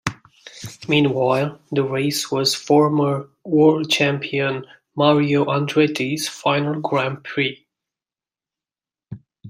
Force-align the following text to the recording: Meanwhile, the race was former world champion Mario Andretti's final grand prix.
Meanwhile, 0.87 1.59
the 1.71 1.83
race 1.83 2.31
was 2.31 2.55
former 2.55 3.29
world 3.45 3.91
champion 3.91 4.65
Mario 4.95 5.45
Andretti's 5.45 6.27
final 6.27 6.81
grand 6.81 7.23
prix. 7.23 7.63